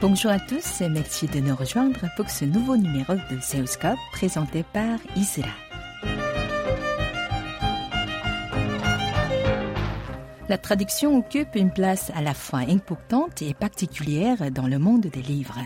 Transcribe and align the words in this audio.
Bonjour 0.00 0.30
à 0.30 0.38
tous 0.38 0.82
et 0.82 0.88
merci 0.90 1.26
de 1.26 1.40
nous 1.40 1.56
rejoindre 1.56 2.00
pour 2.14 2.28
ce 2.28 2.44
nouveau 2.44 2.76
numéro 2.76 3.14
de 3.14 3.40
Seuscope 3.40 3.96
présenté 4.12 4.64
par 4.74 4.98
Isra. 5.16 5.67
La 10.48 10.56
traduction 10.56 11.18
occupe 11.18 11.56
une 11.56 11.70
place 11.70 12.10
à 12.14 12.22
la 12.22 12.32
fois 12.32 12.60
importante 12.60 13.42
et 13.42 13.52
particulière 13.52 14.50
dans 14.50 14.66
le 14.66 14.78
monde 14.78 15.02
des 15.02 15.20
livres. 15.20 15.58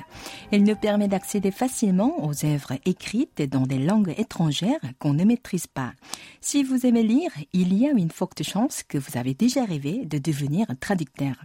Elle 0.51 0.65
nous 0.65 0.75
permet 0.75 1.07
d'accéder 1.07 1.53
facilement 1.53 2.27
aux 2.27 2.45
œuvres 2.45 2.73
écrites 2.85 3.43
dans 3.49 3.65
des 3.65 3.79
langues 3.79 4.13
étrangères 4.19 4.81
qu'on 4.99 5.15
ne 5.15 5.23
maîtrise 5.23 5.69
pas. 5.69 5.93
Si 6.41 6.65
vous 6.65 6.85
aimez 6.85 7.05
lire, 7.05 7.31
il 7.53 7.73
y 7.79 7.87
a 7.87 7.93
une 7.93 8.11
forte 8.11 8.43
chance 8.43 8.83
que 8.83 8.99
vous 8.99 9.17
avez 9.17 9.35
déjà 9.35 9.65
rêvé 9.65 10.05
de 10.05 10.19
devenir 10.19 10.67
traducteur. 10.81 11.37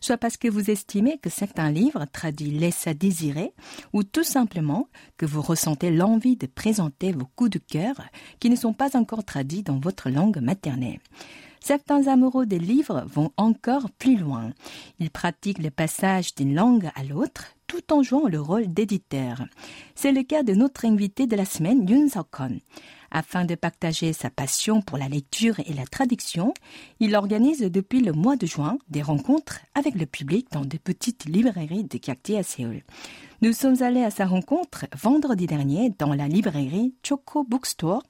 Soit 0.00 0.18
parce 0.18 0.36
que 0.36 0.48
vous 0.48 0.68
estimez 0.68 1.18
que 1.18 1.30
certains 1.30 1.70
livres 1.70 2.06
traduits 2.12 2.50
laissent 2.50 2.88
à 2.88 2.94
désirer, 2.94 3.52
ou 3.92 4.02
tout 4.02 4.24
simplement 4.24 4.88
que 5.16 5.26
vous 5.26 5.42
ressentez 5.42 5.92
l'envie 5.92 6.36
de 6.36 6.48
présenter 6.48 7.12
vos 7.12 7.28
coups 7.36 7.50
de 7.50 7.58
cœur 7.60 7.94
qui 8.40 8.50
ne 8.50 8.56
sont 8.56 8.72
pas 8.72 8.96
encore 8.96 9.24
traduits 9.24 9.62
dans 9.62 9.78
votre 9.78 10.10
langue 10.10 10.38
maternelle. 10.38 10.98
Certains 11.62 12.06
amoureux 12.06 12.46
des 12.46 12.58
livres 12.58 13.04
vont 13.06 13.30
encore 13.36 13.90
plus 13.90 14.16
loin. 14.16 14.50
Ils 14.98 15.10
pratiquent 15.10 15.62
le 15.62 15.70
passage 15.70 16.34
d'une 16.34 16.54
langue 16.54 16.90
à 16.94 17.04
l'autre 17.04 17.44
tout 17.66 17.92
en 17.92 18.02
jouant 18.02 18.26
le 18.26 18.40
rôle 18.40 18.66
d'éditeur. 18.66 19.44
C'est 19.94 20.10
le 20.10 20.24
cas 20.24 20.42
de 20.42 20.54
notre 20.54 20.84
invité 20.84 21.26
de 21.26 21.36
la 21.36 21.44
semaine, 21.44 21.88
Yun 21.88 22.08
Sokon. 22.08 22.58
Afin 23.10 23.44
de 23.44 23.54
partager 23.54 24.12
sa 24.12 24.30
passion 24.30 24.82
pour 24.82 24.96
la 24.96 25.08
lecture 25.08 25.58
et 25.60 25.72
la 25.72 25.84
traduction, 25.84 26.54
il 27.00 27.16
organise 27.16 27.60
depuis 27.60 28.00
le 28.00 28.12
mois 28.12 28.36
de 28.36 28.46
juin 28.46 28.78
des 28.88 29.02
rencontres 29.02 29.60
avec 29.74 29.94
le 29.94 30.06
public 30.06 30.46
dans 30.52 30.64
de 30.64 30.76
petites 30.76 31.24
librairies 31.24 31.84
de 31.84 31.98
quartier 31.98 32.38
à 32.38 32.42
Séoul. 32.42 32.82
Nous 33.42 33.52
sommes 33.52 33.82
allés 33.82 34.04
à 34.04 34.10
sa 34.10 34.26
rencontre 34.26 34.86
vendredi 34.96 35.46
dernier 35.46 35.92
dans 35.98 36.14
la 36.14 36.28
librairie 36.28 36.94
Choco 37.02 37.42
Bookstore 37.42 38.02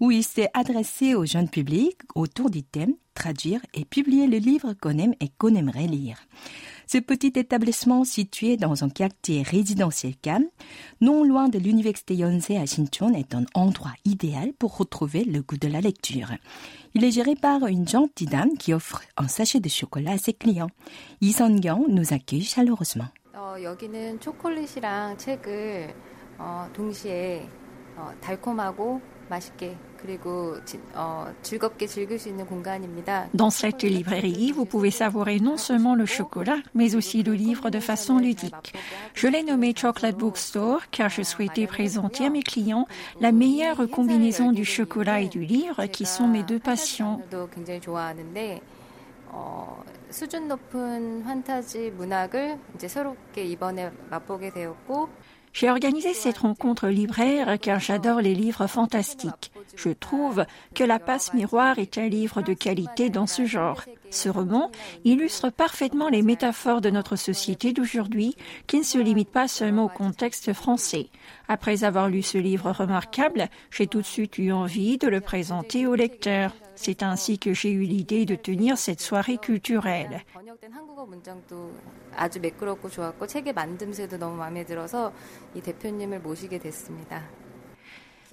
où 0.00 0.10
il 0.10 0.24
s'est 0.24 0.50
adressé 0.54 1.14
au 1.14 1.26
jeune 1.26 1.48
public 1.48 1.98
autour 2.14 2.50
du 2.50 2.62
thème 2.62 2.94
traduire 3.14 3.60
et 3.74 3.84
publier 3.84 4.26
le 4.26 4.38
livre 4.38 4.72
qu'on 4.80 4.96
aime 4.98 5.14
et 5.20 5.28
qu'on 5.36 5.54
aimerait 5.54 5.86
lire. 5.86 6.16
Ce 6.89 6.97
petit 6.97 7.33
établissement 7.35 8.03
situé 8.03 8.57
dans 8.57 8.83
un 8.83 8.89
quartier 8.89 9.43
résidentiel 9.43 10.15
calme, 10.21 10.47
non 11.01 11.23
loin 11.23 11.49
de 11.49 11.59
l'université 11.59 12.15
Yonsei 12.15 12.57
à 12.57 12.67
Sinchon, 12.67 13.13
est 13.13 13.35
un 13.35 13.45
endroit 13.53 13.93
idéal 14.05 14.53
pour 14.53 14.77
retrouver 14.77 15.23
le 15.23 15.41
goût 15.41 15.57
de 15.57 15.67
la 15.67 15.81
lecture. 15.81 16.29
Il 16.93 17.03
est 17.03 17.11
géré 17.11 17.35
par 17.35 17.65
une 17.67 17.87
gentille 17.87 18.27
dame 18.27 18.57
qui 18.57 18.73
offre 18.73 19.01
un 19.17 19.27
sachet 19.27 19.59
de 19.59 19.69
chocolat 19.69 20.11
à 20.11 20.17
ses 20.17 20.33
clients. 20.33 20.71
Yi 21.21 21.33
Son-gyong 21.33 21.85
nous 21.89 22.13
accueille 22.13 22.43
chaleureusement. 22.43 23.09
여기는 23.61 24.19
초콜릿이랑 24.19 25.17
책을 25.17 25.93
어, 26.37 26.67
동시에 26.73 27.47
어, 27.95 28.11
달콤하고 28.21 29.01
맛있게 29.29 29.75
Dans 33.33 33.49
cette 33.49 33.83
librairie, 33.83 34.51
vous 34.51 34.65
pouvez 34.65 34.91
savourer 34.91 35.39
non 35.39 35.57
seulement 35.57 35.95
le 35.95 36.05
chocolat, 36.05 36.57
mais 36.73 36.95
aussi 36.95 37.23
le 37.23 37.33
livre 37.33 37.69
de 37.69 37.79
façon 37.79 38.17
ludique. 38.17 38.73
Je 39.13 39.27
l'ai 39.27 39.43
nommé 39.43 39.73
Chocolate 39.75 40.17
Bookstore 40.17 40.89
car 40.91 41.09
je 41.09 41.23
souhaitais 41.23 41.67
présenter 41.67 42.25
à 42.25 42.29
mes 42.29 42.43
clients 42.43 42.87
la 43.19 43.31
meilleure 43.31 43.89
combinaison 43.89 44.51
du 44.51 44.65
chocolat 44.65 45.21
et 45.21 45.27
du 45.27 45.43
livre 45.43 45.85
qui 45.85 46.05
sont 46.05 46.27
mes 46.27 46.43
deux 46.43 46.59
passions. 46.59 47.21
J'ai 55.52 55.68
organisé 55.68 56.14
cette 56.14 56.38
rencontre 56.38 56.88
libraire 56.88 57.58
car 57.60 57.80
j'adore 57.80 58.20
les 58.20 58.34
livres 58.34 58.66
fantastiques. 58.66 59.52
Je 59.76 59.90
trouve 59.90 60.44
que 60.74 60.84
La 60.84 60.98
Passe 60.98 61.34
Miroir 61.34 61.78
est 61.78 61.98
un 61.98 62.08
livre 62.08 62.42
de 62.42 62.54
qualité 62.54 63.10
dans 63.10 63.26
ce 63.26 63.44
genre. 63.44 63.82
Ce 64.10 64.28
roman 64.28 64.70
illustre 65.04 65.50
parfaitement 65.50 66.08
les 66.08 66.22
métaphores 66.22 66.80
de 66.80 66.90
notre 66.90 67.16
société 67.16 67.72
d'aujourd'hui 67.72 68.36
qui 68.66 68.78
ne 68.78 68.84
se 68.84 68.98
limite 68.98 69.30
pas 69.30 69.48
seulement 69.48 69.84
au 69.84 69.88
contexte 69.88 70.52
français. 70.52 71.08
Après 71.48 71.84
avoir 71.84 72.08
lu 72.08 72.22
ce 72.22 72.38
livre 72.38 72.70
remarquable, 72.70 73.48
j'ai 73.70 73.86
tout 73.86 74.00
de 74.00 74.06
suite 74.06 74.38
eu 74.38 74.52
envie 74.52 74.98
de 74.98 75.08
le 75.08 75.20
présenter 75.20 75.86
au 75.86 75.94
lecteur. 75.94 76.52
C'est 76.82 77.02
ainsi 77.02 77.38
que 77.38 77.52
j'ai 77.52 77.70
eu 77.72 77.82
l'idée 77.82 78.24
de 78.24 78.34
tenir 78.34 78.78
cette 78.78 79.02
soirée 79.02 79.36
culturelle. 79.36 80.22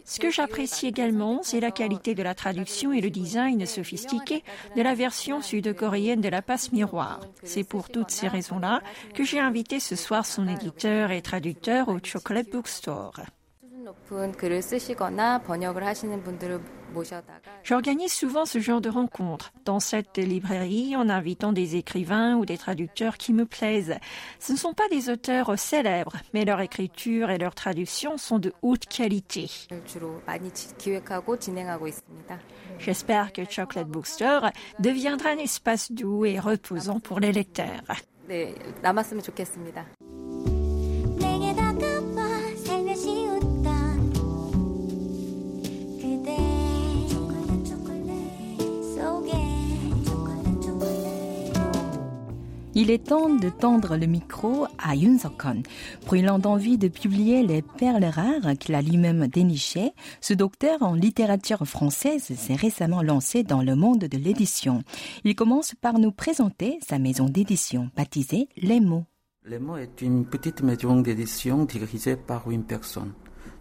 Ce 0.06 0.20
que 0.22 0.32
j'apprécie 0.32 0.88
également, 0.88 1.42
c'est 1.44 1.60
la 1.60 1.72
qualité 1.72 2.16
de 2.16 2.24
la 2.24 2.34
traduction 2.36 2.94
et 2.94 3.02
le 3.02 3.10
design 3.10 3.66
sophistiqué 3.66 4.46
de 4.78 4.82
la 4.82 4.96
version 4.96 5.42
sud-coréenne 5.42 6.22
de 6.22 6.30
la 6.30 6.42
passe 6.42 6.72
miroir. 6.72 7.20
C'est 7.44 7.66
pour 7.66 7.90
toutes 7.90 8.12
ces 8.12 8.30
raisons-là 8.30 8.82
que 9.14 9.26
j'ai 9.26 9.42
invité 9.42 9.82
ce 9.82 9.98
soir 9.98 10.26
son 10.26 10.48
éditeur 10.48 11.12
et 11.12 11.22
traducteur 11.22 11.90
au 11.90 12.00
Chocolate 12.02 12.50
Bookstore. 12.50 13.20
J'organise 17.64 18.14
souvent 18.14 18.46
ce 18.46 18.60
genre 18.60 18.82
de 18.82 18.90
rencontres 18.90 19.52
dans 19.66 19.80
cette 19.80 20.18
librairie 20.18 20.96
en 20.96 21.10
invitant 21.10 21.52
des 21.54 21.76
écrivains 21.76 22.36
ou 22.36 22.46
des 22.46 22.58
traducteurs 22.58 23.18
qui 23.18 23.34
me 23.34 23.46
plaisent. 23.46 23.96
Ce 24.40 24.52
ne 24.52 24.58
sont 24.58 24.74
pas 24.74 24.88
des 24.90 25.10
auteurs 25.10 25.58
célèbres, 25.58 26.18
mais 26.34 26.46
leur 26.46 26.62
écriture 26.62 27.30
et 27.30 27.38
leur 27.38 27.56
traduction 27.56 28.18
sont 28.18 28.40
de 28.40 28.54
haute 28.62 28.86
qualité. 28.86 29.50
J'espère 32.80 33.34
que 33.34 33.42
Chocolate 33.50 33.88
Bookstore 33.88 34.52
deviendra 34.80 35.30
un 35.30 35.38
espace 35.38 35.92
doux 35.92 36.26
et 36.26 36.40
reposant 36.40 37.00
pour 37.00 37.20
les 37.20 37.32
lecteurs. 37.32 37.84
Il 52.80 52.92
est 52.92 53.08
temps 53.08 53.34
de 53.34 53.50
tendre 53.50 53.98
le 53.98 54.06
micro 54.06 54.68
à 54.78 54.94
Yun 54.94 55.18
Sokon. 55.18 55.64
Brûlant 56.06 56.38
d'envie 56.38 56.78
de 56.78 56.88
publier 56.88 57.42
les 57.42 57.64
perles 57.64 58.06
rares 58.06 58.56
qu'il 58.60 58.76
a 58.76 58.84
lui-même 58.84 59.26
dénichées, 59.26 59.94
ce 60.22 60.36
docteur 60.36 60.84
en 60.84 60.94
littérature 60.94 61.66
française 61.66 62.22
s'est 62.22 62.54
récemment 62.54 63.02
lancé 63.02 63.42
dans 63.42 63.64
le 63.64 63.76
monde 63.76 64.06
de 64.06 64.18
l'édition. 64.20 64.84
Il 65.24 65.34
commence 65.34 65.74
par 65.74 65.98
nous 65.98 66.12
présenter 66.12 66.78
sa 66.88 67.00
maison 67.00 67.26
d'édition, 67.26 67.90
baptisée 67.98 68.48
Les 68.58 68.80
Mots. 68.80 69.06
Les 69.44 69.58
Mots 69.58 69.78
est 69.78 70.04
une 70.04 70.28
petite 70.28 70.62
maison 70.62 71.02
d'édition 71.02 71.66
dirigée 71.66 72.16
par 72.16 72.52
une 72.52 72.64
personne. 72.64 73.12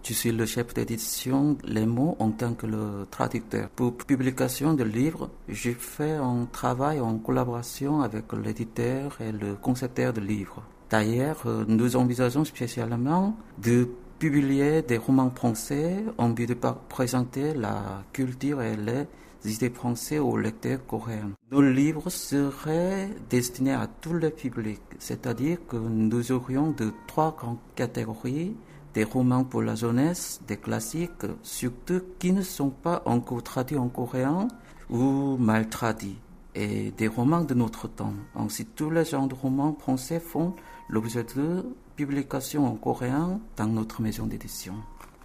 Je 0.08 0.12
suis 0.12 0.30
le 0.30 0.46
chef 0.46 0.72
d'édition 0.72 1.58
Les 1.64 1.84
mots 1.84 2.14
en 2.20 2.30
tant 2.30 2.54
que 2.54 2.64
le 2.64 3.08
traducteur. 3.10 3.68
Pour 3.70 3.96
publication 3.96 4.72
de 4.74 4.84
livres, 4.84 5.30
j'ai 5.48 5.72
fait 5.72 6.12
un 6.12 6.46
travail 6.52 7.00
en 7.00 7.18
collaboration 7.18 8.02
avec 8.02 8.32
l'éditeur 8.32 9.20
et 9.20 9.32
le 9.32 9.56
concepteur 9.56 10.12
de 10.12 10.20
livres. 10.20 10.62
D'ailleurs, 10.90 11.42
euh, 11.46 11.64
nous 11.66 11.96
envisageons 11.96 12.44
spécialement 12.44 13.36
de 13.60 13.88
publier 14.20 14.82
des 14.82 14.96
romans 14.96 15.32
français 15.34 16.04
en 16.18 16.32
vue 16.32 16.46
de 16.46 16.56
présenter 16.88 17.52
la 17.52 18.04
culture 18.12 18.62
et 18.62 18.76
les 18.76 19.08
idées 19.44 19.70
françaises 19.70 20.20
aux 20.20 20.36
lecteurs 20.36 20.86
coréens. 20.86 21.32
Nos 21.50 21.62
livres 21.62 22.10
seraient 22.10 23.10
destinés 23.28 23.72
à 23.72 23.88
tous 24.00 24.14
les 24.14 24.30
publics, 24.30 24.82
c'est-à-dire 25.00 25.58
que 25.68 25.76
nous 25.76 26.30
aurions 26.30 26.70
de 26.70 26.92
trois 27.08 27.34
grandes 27.36 27.58
catégories 27.74 28.54
des 28.96 29.04
romans 29.04 29.44
pour 29.44 29.60
la 29.60 29.74
jeunesse, 29.74 30.40
des 30.48 30.56
classiques, 30.56 31.26
surtout 31.42 32.00
qui 32.18 32.32
ne 32.32 32.40
sont 32.40 32.70
pas 32.70 33.02
encore 33.04 33.42
traduits 33.42 33.76
en 33.76 33.88
coréen 33.88 34.48
ou 34.88 35.36
mal 35.36 35.68
traduits, 35.68 36.16
et 36.54 36.92
des 36.92 37.06
romans 37.06 37.42
de 37.44 37.52
notre 37.52 37.88
temps. 37.88 38.14
Ainsi, 38.34 38.64
tous 38.64 38.88
les 38.88 39.04
genres 39.04 39.28
de 39.28 39.34
romans 39.34 39.76
français 39.78 40.18
font 40.18 40.54
l'objet 40.88 41.24
de 41.36 41.66
publications 41.94 42.66
en 42.66 42.74
coréen 42.74 43.38
dans 43.58 43.66
notre 43.66 44.00
maison 44.00 44.24
d'édition. 44.24 44.76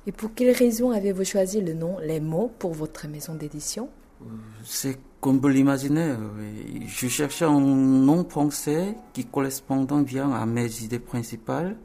Et 0.06 0.12
pour 0.12 0.34
quelle 0.34 0.54
raison 0.54 0.92
avez-vous 0.92 1.24
choisi 1.24 1.62
le 1.62 1.74
nom 1.74 1.98
Les 2.02 2.20
mots 2.20 2.52
pour 2.60 2.74
votre 2.74 3.08
maison 3.08 3.36
d'édition? 3.36 3.88
C'est 4.66 5.00
comme 5.22 5.40
vous 5.40 5.48
l'imaginez, 5.48 6.16
je 6.88 7.08
cherchais 7.08 7.46
un 7.46 7.60
nom 7.60 8.28
français 8.28 8.96
qui 9.14 9.24
correspondant 9.24 10.02
bien 10.02 10.32
à 10.34 10.46
mes 10.46 10.84
idées 10.84 11.00
principales 11.00 11.78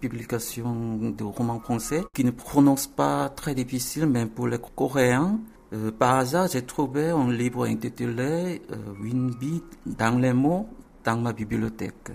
publication 0.00 1.10
de 1.10 1.24
romans 1.24 1.60
français 1.60 2.04
qui 2.12 2.24
ne 2.24 2.30
prononcent 2.30 2.86
pas 2.86 3.28
très 3.28 3.54
difficile, 3.54 4.06
même 4.06 4.30
pour 4.30 4.48
les 4.48 4.58
Coréens. 4.58 5.40
Euh, 5.72 5.90
par 5.90 6.16
hasard, 6.16 6.48
j'ai 6.48 6.62
trouvé 6.62 7.10
un 7.10 7.30
livre 7.30 7.66
intitulé 7.66 8.60
euh, 8.70 8.76
Winby 9.00 9.62
dans 9.86 10.18
les 10.18 10.32
mots 10.32 10.66
dans 11.04 11.16
ma 11.16 11.32
bibliothèque. 11.32 12.10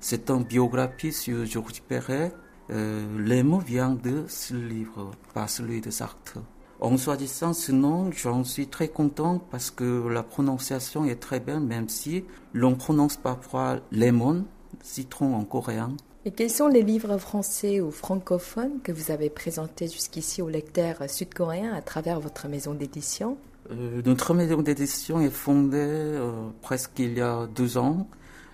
C'est 0.00 0.30
une 0.30 0.44
biographie 0.44 1.12
sur 1.12 1.46
Georges 1.46 1.82
Perret. 1.82 2.32
Euh, 2.70 3.06
les 3.24 3.42
mots 3.42 3.60
viennent 3.60 3.98
de 3.98 4.24
ce 4.26 4.54
livre, 4.54 5.12
pas 5.32 5.46
celui 5.46 5.80
de 5.80 5.90
Sartre. 5.90 6.38
En 6.80 6.96
choisissant 6.98 7.54
ce 7.54 7.72
nom, 7.72 8.10
j'en 8.12 8.44
suis 8.44 8.66
très 8.66 8.88
content 8.88 9.38
parce 9.50 9.70
que 9.70 10.08
la 10.08 10.22
prononciation 10.22 11.04
est 11.06 11.16
très 11.16 11.40
belle, 11.40 11.60
même 11.60 11.88
si 11.88 12.24
l'on 12.52 12.74
prononce 12.74 13.16
parfois 13.16 13.78
lemon, 13.92 14.44
citron 14.82 15.36
en 15.36 15.44
coréen. 15.44 15.96
Et 16.26 16.32
quels 16.32 16.50
sont 16.50 16.66
les 16.66 16.82
livres 16.82 17.18
français 17.18 17.80
ou 17.80 17.92
francophones 17.92 18.80
que 18.82 18.90
vous 18.90 19.12
avez 19.12 19.30
présentés 19.30 19.86
jusqu'ici 19.86 20.42
aux 20.42 20.48
lecteurs 20.48 21.08
sud-coréens 21.08 21.72
à 21.72 21.82
travers 21.82 22.18
votre 22.18 22.48
maison 22.48 22.74
d'édition? 22.74 23.38
Euh, 23.70 24.02
notre 24.04 24.34
maison 24.34 24.60
d'édition 24.60 25.20
est 25.20 25.30
fondée 25.30 25.76
euh, 25.78 26.32
presque 26.62 26.98
il 26.98 27.16
y 27.16 27.20
a 27.20 27.46
deux 27.46 27.78
ans. 27.78 28.08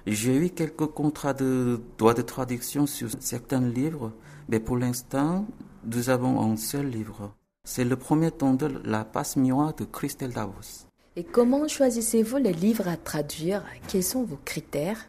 J'ai 0.07 0.37
eu 0.37 0.51
quelques 0.51 0.85
contrats 0.85 1.33
de 1.33 1.81
droit 1.97 2.13
de 2.13 2.21
traduction 2.21 2.87
sur 2.87 3.09
certains 3.21 3.63
livres, 3.63 4.13
mais 4.51 4.61
pour 4.61 4.77
l'instant, 4.77 5.47
nous 5.87 6.11
avons 6.11 6.43
un 6.43 6.59
seul 6.59 6.91
livre. 6.91 7.33
C'est 7.65 7.87
le 7.87 7.97
premier 7.97 8.33
tome 8.33 8.59
de 8.59 8.71
La 8.85 9.07
passe 9.07 9.37
miroir 9.37 9.73
de 9.73 9.87
Christelle 9.87 10.35
Davos. 10.35 10.85
Et 11.17 11.25
comment 11.25 11.67
choisissez-vous 11.67 12.37
les 12.37 12.53
livres 12.53 12.89
à 12.89 12.99
traduire? 12.99 13.65
Quels 13.89 14.05
sont 14.05 14.25
vos 14.25 14.39
critères? 14.45 15.09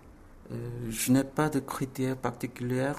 Euh, 0.52 0.56
je 0.90 1.12
n'ai 1.12 1.24
pas 1.24 1.50
de 1.50 1.60
critères 1.60 2.18
particuliers. 2.18 2.94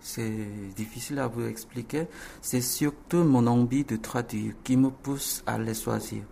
C'est 0.00 0.46
difficile 0.76 1.18
à 1.18 1.26
vous 1.26 1.46
expliquer. 1.46 2.06
C'est 2.40 2.60
surtout 2.60 3.24
mon 3.24 3.46
envie 3.46 3.84
de 3.84 3.96
traduire 3.96 4.54
qui 4.64 4.76
me 4.76 4.90
pousse 4.90 5.42
à 5.46 5.58
les 5.58 5.74
choisir. 5.74 6.22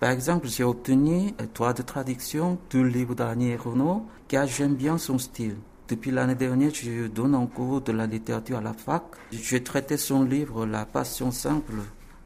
Par 0.00 0.10
exemple, 0.10 0.46
j'ai 0.48 0.64
obtenu 0.64 1.32
un 1.38 1.46
droit 1.54 1.72
de 1.72 1.82
traduction 1.82 2.58
du 2.68 2.86
livre 2.86 3.14
d'Annie 3.14 3.56
Renaud, 3.56 4.06
car 4.28 4.46
j'aime 4.46 4.74
bien 4.74 4.98
son 4.98 5.18
style. 5.18 5.56
Depuis 5.88 6.10
l'année 6.10 6.34
dernière, 6.34 6.74
je 6.74 7.06
donne 7.06 7.34
un 7.34 7.46
cours 7.46 7.80
de 7.80 7.92
la 7.92 8.06
littérature 8.06 8.58
à 8.58 8.60
la 8.60 8.74
fac. 8.74 9.04
J'ai 9.30 9.62
traité 9.62 9.96
son 9.96 10.24
livre 10.24 10.66
La 10.66 10.84
Passion 10.84 11.30
simple 11.30 11.76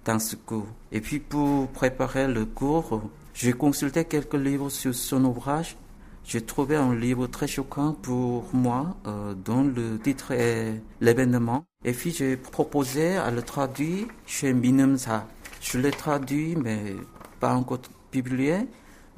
dans 0.04 0.18
ce 0.18 0.34
cours. 0.34 0.66
Et 0.90 1.00
puis 1.00 1.20
pour 1.20 1.68
préparer 1.68 2.26
le 2.26 2.46
cours, 2.46 3.02
j'ai 3.34 3.52
consulté 3.52 4.04
quelques 4.04 4.34
livres 4.34 4.70
sur 4.70 4.94
son 4.94 5.24
ouvrage. 5.26 5.76
J'ai 6.24 6.40
trouvé 6.42 6.76
un 6.76 6.94
livre 6.94 7.26
très 7.26 7.46
choquant 7.46 7.92
pour 7.92 8.44
moi, 8.52 8.96
euh, 9.06 9.34
dont 9.34 9.64
le 9.64 9.98
titre 9.98 10.32
est 10.32 10.80
L'événement. 11.00 11.64
Et 11.84 11.92
puis 11.92 12.12
j'ai 12.12 12.36
proposé 12.36 13.16
à 13.16 13.30
le 13.30 13.42
traduire 13.42 14.06
chez 14.26 14.52
Minumsa. 14.52 15.26
Je 15.60 15.78
l'ai 15.78 15.90
traduit, 15.90 16.56
mais 16.56 16.94
pas 17.40 17.54
encore 17.54 17.80
publié. 18.10 18.68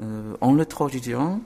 Euh, 0.00 0.34
en 0.40 0.54
le 0.54 0.64
traduisant, 0.64 1.40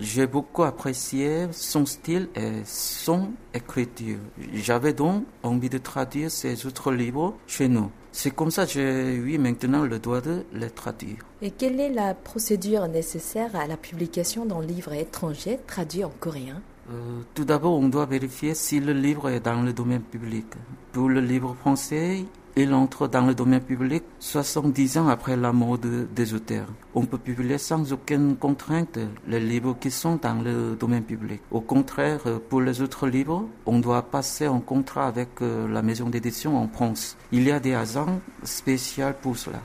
j'ai 0.00 0.26
beaucoup 0.26 0.64
apprécié 0.64 1.46
son 1.52 1.86
style 1.86 2.28
et 2.34 2.62
son 2.64 3.30
écriture. 3.54 4.18
J'avais 4.54 4.92
donc 4.92 5.24
envie 5.42 5.68
de 5.68 5.78
traduire 5.78 6.30
ces 6.30 6.66
autres 6.66 6.90
livres 6.90 7.34
chez 7.46 7.68
nous. 7.68 7.90
C'est 8.14 8.30
comme 8.30 8.50
ça 8.50 8.66
que 8.66 8.72
j'ai 8.72 9.14
eu 9.14 9.38
maintenant 9.38 9.84
le 9.84 9.98
droit 9.98 10.20
de 10.20 10.44
les 10.52 10.70
traduire. 10.70 11.16
Et 11.40 11.50
quelle 11.50 11.80
est 11.80 11.90
la 11.90 12.14
procédure 12.14 12.86
nécessaire 12.86 13.56
à 13.56 13.66
la 13.66 13.78
publication 13.78 14.44
d'un 14.44 14.60
livre 14.60 14.92
étranger 14.92 15.58
traduit 15.66 16.04
en 16.04 16.12
coréen? 16.20 16.60
Euh, 16.90 17.22
tout 17.34 17.44
d'abord, 17.44 17.78
on 17.78 17.88
doit 17.88 18.06
vérifier 18.06 18.54
si 18.54 18.80
le 18.80 18.92
livre 18.92 19.30
est 19.30 19.40
dans 19.40 19.62
le 19.62 19.72
domaine 19.72 20.02
public. 20.02 20.46
Pour 20.92 21.08
le 21.08 21.20
livre 21.20 21.54
français, 21.54 22.24
il 22.56 22.74
entre 22.74 23.08
dans 23.08 23.24
le 23.26 23.34
domaine 23.34 23.60
public 23.62 24.02
70 24.18 24.98
ans 24.98 25.08
après 25.08 25.36
la 25.36 25.52
mort 25.52 25.78
de- 25.78 26.06
des 26.14 26.34
auteurs. 26.34 26.66
On 26.94 27.06
peut 27.06 27.18
publier 27.18 27.56
sans 27.58 27.92
aucune 27.92 28.36
contrainte 28.36 28.98
les 29.26 29.40
livres 29.40 29.76
qui 29.80 29.90
sont 29.90 30.16
dans 30.20 30.34
le 30.42 30.76
domaine 30.78 31.02
public. 31.04 31.40
Au 31.50 31.60
contraire, 31.62 32.20
pour 32.48 32.60
les 32.60 32.80
autres 32.82 33.06
livres, 33.08 33.46
on 33.66 33.78
doit 33.78 34.02
passer 34.02 34.46
un 34.46 34.60
contrat 34.60 35.06
avec 35.06 35.30
euh, 35.40 35.66
la 35.68 35.82
maison 35.82 36.08
d'édition 36.10 36.56
en 36.58 36.68
France. 36.68 37.16
Il 37.32 37.44
y 37.44 37.50
a 37.52 37.58
des 37.60 37.74
agents 37.74 38.20
spéciaux 38.42 39.12
pour 39.22 39.36
cela. 39.36 39.60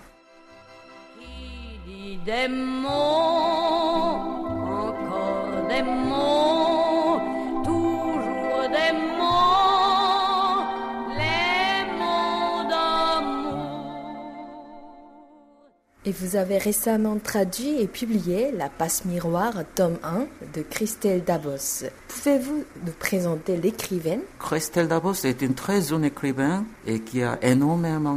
Et 16.07 16.13
vous 16.13 16.37
avez 16.37 16.57
récemment 16.57 17.17
traduit 17.21 17.81
et 17.81 17.85
publié 17.85 18.53
La 18.53 18.69
passe 18.69 19.03
miroir, 19.03 19.51
tome 19.75 19.97
1 20.03 20.27
de 20.53 20.61
Christelle 20.61 21.21
Dabos. 21.25 21.83
Pouvez-vous 22.07 22.63
nous 22.85 22.93
présenter 22.97 23.57
l'écrivaine? 23.57 24.21
Christelle 24.39 24.87
Dabos 24.87 25.25
est 25.25 25.41
une 25.41 25.53
très 25.53 25.81
jeune 25.81 26.05
écrivaine 26.05 26.63
et 26.85 27.01
qui 27.01 27.23
a 27.23 27.37
énormément 27.41 28.15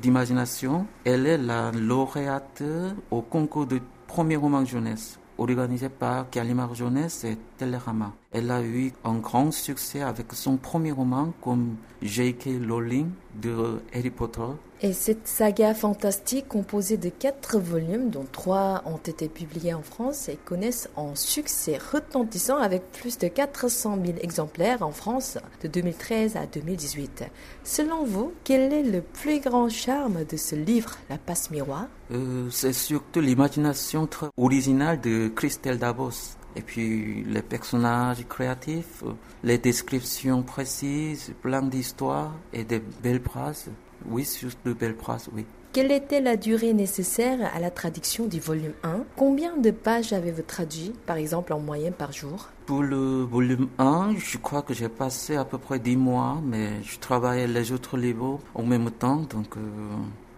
d'imagination. 0.00 0.86
Elle 1.04 1.26
est 1.26 1.36
la 1.36 1.72
lauréate 1.72 2.62
au 3.10 3.20
concours 3.20 3.66
de 3.66 3.80
premier 4.06 4.36
roman 4.36 4.64
jeunesse 4.64 5.18
organisé 5.36 5.88
par 5.88 6.30
Gallimard 6.30 6.74
Jeunesse 6.74 7.24
et 7.24 7.36
Télérama. 7.58 8.12
Elle 8.36 8.50
a 8.50 8.60
eu 8.62 8.90
un 9.04 9.18
grand 9.18 9.52
succès 9.52 10.02
avec 10.02 10.32
son 10.32 10.56
premier 10.56 10.90
roman 10.90 11.32
comme 11.40 11.76
J.K. 12.02 12.68
Rowling 12.68 13.10
de 13.40 13.80
Harry 13.94 14.10
Potter. 14.10 14.40
Et 14.80 14.92
cette 14.92 15.28
saga 15.28 15.72
fantastique 15.72 16.48
composée 16.48 16.96
de 16.96 17.10
quatre 17.10 17.60
volumes, 17.60 18.10
dont 18.10 18.26
trois 18.30 18.82
ont 18.86 18.96
été 18.96 19.28
publiés 19.28 19.72
en 19.72 19.82
France 19.82 20.28
et 20.28 20.34
connaissent 20.34 20.90
un 20.96 21.14
succès 21.14 21.78
retentissant 21.92 22.58
avec 22.58 22.90
plus 22.90 23.18
de 23.18 23.28
400 23.28 23.98
000 24.04 24.18
exemplaires 24.20 24.82
en 24.82 24.90
France 24.90 25.38
de 25.62 25.68
2013 25.68 26.36
à 26.36 26.46
2018. 26.46 27.26
Selon 27.62 28.04
vous, 28.04 28.32
quel 28.42 28.72
est 28.72 28.82
le 28.82 29.00
plus 29.00 29.38
grand 29.38 29.68
charme 29.68 30.24
de 30.24 30.36
ce 30.36 30.56
livre, 30.56 30.98
La 31.08 31.18
passe 31.18 31.52
miroir? 31.52 31.86
Euh, 32.10 32.48
c'est 32.50 32.72
surtout 32.72 33.20
l'imagination 33.20 34.08
très 34.08 34.26
originale 34.36 35.00
de 35.00 35.28
Christelle 35.28 35.78
Dabos. 35.78 36.36
Et 36.56 36.62
puis 36.62 37.24
les 37.24 37.42
personnages 37.42 38.24
créatifs, 38.28 39.02
euh, 39.04 39.12
les 39.42 39.58
descriptions 39.58 40.42
précises, 40.42 41.32
plein 41.42 41.62
d'histoires 41.62 42.34
et 42.52 42.64
des 42.64 42.80
belles 43.02 43.22
phrases. 43.22 43.70
Oui, 44.06 44.28
juste 44.40 44.58
de 44.64 44.72
belles 44.72 44.96
phrases, 44.96 45.28
oui. 45.34 45.46
Quelle 45.74 45.90
était 45.90 46.20
la 46.20 46.36
durée 46.36 46.72
nécessaire 46.72 47.50
à 47.52 47.58
la 47.58 47.68
traduction 47.68 48.26
du 48.26 48.38
volume 48.38 48.74
1 48.84 49.00
Combien 49.16 49.56
de 49.56 49.72
pages 49.72 50.12
avez-vous 50.12 50.42
traduit, 50.42 50.92
par 51.04 51.16
exemple 51.16 51.52
en 51.52 51.58
moyenne 51.58 51.94
par 51.94 52.12
jour? 52.12 52.50
Pour 52.64 52.84
le 52.84 53.22
volume 53.24 53.68
1, 53.78 54.14
je 54.16 54.38
crois 54.38 54.62
que 54.62 54.72
j'ai 54.72 54.88
passé 54.88 55.34
à 55.34 55.44
peu 55.44 55.58
près 55.58 55.80
10 55.80 55.96
mois, 55.96 56.40
mais 56.44 56.80
je 56.84 56.96
travaillais 57.00 57.48
les 57.48 57.72
autres 57.72 57.96
livres 57.96 58.38
en 58.54 58.62
même 58.62 58.88
temps, 58.92 59.22
donc 59.28 59.56
euh, 59.56 59.60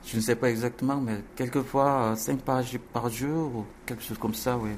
je 0.06 0.16
ne 0.16 0.22
sais 0.22 0.36
pas 0.36 0.48
exactement, 0.48 0.96
mais 0.96 1.18
quelquefois 1.36 2.14
5 2.16 2.40
pages 2.40 2.78
par 2.94 3.10
jour 3.10 3.56
ou 3.56 3.64
quelque 3.84 4.02
chose 4.02 4.16
comme 4.16 4.34
ça, 4.34 4.56
oui. 4.56 4.70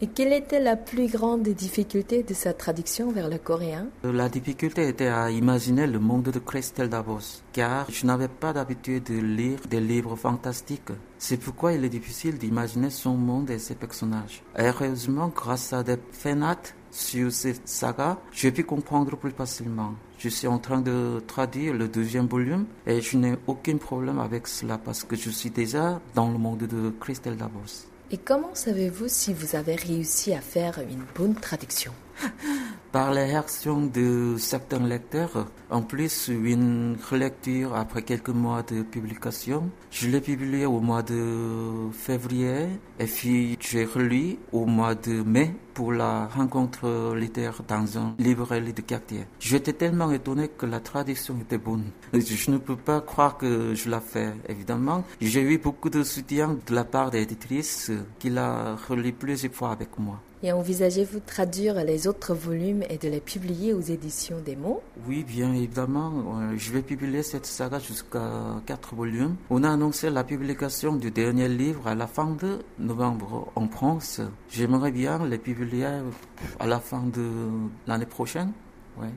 Et 0.00 0.06
quelle 0.06 0.32
était 0.32 0.60
la 0.60 0.76
plus 0.76 1.10
grande 1.10 1.42
difficulté 1.42 2.22
de 2.22 2.32
sa 2.32 2.52
traduction 2.52 3.10
vers 3.10 3.28
le 3.28 3.36
coréen? 3.36 3.88
La 4.04 4.28
difficulté 4.28 4.86
était 4.86 5.08
à 5.08 5.28
imaginer 5.28 5.88
le 5.88 5.98
monde 5.98 6.30
de 6.30 6.38
Christelle 6.38 6.88
Davos, 6.88 7.42
car 7.52 7.90
je 7.90 8.06
n'avais 8.06 8.28
pas 8.28 8.52
l'habitude 8.52 9.02
de 9.02 9.18
lire 9.18 9.58
des 9.68 9.80
livres 9.80 10.14
fantastiques. 10.14 10.92
C'est 11.18 11.38
pourquoi 11.38 11.72
il 11.72 11.84
est 11.84 11.88
difficile 11.88 12.38
d'imaginer 12.38 12.90
son 12.90 13.14
monde 13.14 13.50
et 13.50 13.58
ses 13.58 13.74
personnages. 13.74 14.44
Heureusement, 14.56 15.32
grâce 15.34 15.72
à 15.72 15.82
des 15.82 15.96
fanats 16.12 16.74
sur 16.92 17.32
cette 17.32 17.66
saga, 17.66 18.18
j'ai 18.30 18.52
pu 18.52 18.62
comprendre 18.62 19.16
plus 19.16 19.32
facilement. 19.32 19.94
Je 20.16 20.28
suis 20.28 20.46
en 20.46 20.60
train 20.60 20.80
de 20.80 21.20
traduire 21.26 21.74
le 21.74 21.88
deuxième 21.88 22.28
volume 22.28 22.66
et 22.86 23.00
je 23.00 23.18
n'ai 23.18 23.34
aucun 23.48 23.78
problème 23.78 24.20
avec 24.20 24.46
cela 24.46 24.78
parce 24.78 25.02
que 25.02 25.16
je 25.16 25.30
suis 25.30 25.50
déjà 25.50 26.00
dans 26.14 26.30
le 26.30 26.38
monde 26.38 26.68
de 26.68 26.90
Christelle 27.00 27.36
Davos. 27.36 27.87
Et 28.10 28.16
comment 28.16 28.54
savez-vous 28.54 29.06
si 29.08 29.34
vous 29.34 29.54
avez 29.54 29.76
réussi 29.76 30.32
à 30.32 30.40
faire 30.40 30.78
une 30.78 31.04
bonne 31.14 31.34
traduction? 31.34 31.92
par 32.92 33.12
les 33.12 33.24
réactions 33.24 33.82
de 33.86 34.36
certains 34.38 34.86
lecteurs, 34.86 35.46
en 35.70 35.82
plus 35.82 36.28
une 36.28 36.96
relecture 37.10 37.74
après 37.74 38.02
quelques 38.02 38.30
mois 38.30 38.62
de 38.62 38.82
publication. 38.82 39.70
Je 39.90 40.08
l'ai 40.08 40.20
publié 40.20 40.66
au 40.66 40.80
mois 40.80 41.02
de 41.02 41.90
février 41.92 42.66
et 42.98 43.04
puis 43.04 43.58
j'ai 43.60 43.84
relu 43.84 44.38
au 44.52 44.64
mois 44.66 44.94
de 44.94 45.22
mai 45.22 45.54
pour 45.74 45.92
la 45.92 46.26
rencontre 46.26 47.14
littéraire 47.14 47.62
dans 47.68 47.98
un 47.98 48.14
librairie 48.18 48.72
de 48.72 48.80
quartier. 48.80 49.26
J'étais 49.38 49.74
tellement 49.74 50.10
étonné 50.10 50.48
que 50.48 50.66
la 50.66 50.80
traduction 50.80 51.36
était 51.40 51.58
bonne. 51.58 51.84
Je 52.12 52.50
ne 52.50 52.58
peux 52.58 52.76
pas 52.76 53.00
croire 53.00 53.36
que 53.36 53.74
je 53.74 53.88
l'ai 53.88 54.00
fait, 54.00 54.32
évidemment. 54.48 55.04
J'ai 55.20 55.42
eu 55.42 55.58
beaucoup 55.58 55.90
de 55.90 56.02
soutien 56.02 56.56
de 56.66 56.74
la 56.74 56.84
part 56.84 57.10
des 57.10 57.22
éditrices 57.22 57.92
qui 58.18 58.30
l'a 58.30 58.76
relu 58.88 59.12
plusieurs 59.12 59.52
fois 59.52 59.70
avec 59.70 59.90
moi. 59.98 60.20
Et 60.44 60.52
envisagez-vous 60.52 61.18
de 61.18 61.24
traduire 61.26 61.82
les 61.82 62.06
autres 62.06 62.32
volumes 62.32 62.84
et 62.88 62.96
de 62.96 63.08
les 63.08 63.20
publier 63.20 63.72
aux 63.74 63.80
éditions 63.80 64.38
des 64.38 64.54
mots? 64.54 64.80
Oui, 65.08 65.24
bien 65.24 65.52
évidemment. 65.52 66.12
Euh, 66.38 66.56
Je 66.56 66.72
vais 66.72 66.82
publier 66.82 67.24
cette 67.24 67.46
saga 67.46 67.80
jusqu'à 67.80 68.30
quatre 68.64 68.94
volumes. 68.94 69.34
On 69.50 69.64
a 69.64 69.70
annoncé 69.70 70.10
la 70.10 70.22
publication 70.22 70.94
du 70.94 71.10
dernier 71.10 71.48
livre 71.48 71.88
à 71.88 71.96
la 71.96 72.06
fin 72.06 72.30
de 72.40 72.60
novembre 72.78 73.48
en 73.56 73.66
France. 73.68 74.20
J'aimerais 74.48 74.92
bien 74.92 75.26
les 75.26 75.38
publier 75.38 75.86
à 76.60 76.66
la 76.66 76.78
fin 76.78 77.02
de 77.02 77.28
l'année 77.88 78.06
prochaine. 78.06 78.52
Ouais. 78.96 79.08